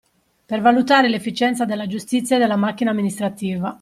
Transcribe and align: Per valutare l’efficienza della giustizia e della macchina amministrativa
Per 0.47 0.61
valutare 0.61 1.07
l’efficienza 1.09 1.63
della 1.63 1.85
giustizia 1.85 2.37
e 2.37 2.39
della 2.39 2.55
macchina 2.55 2.89
amministrativa 2.89 3.69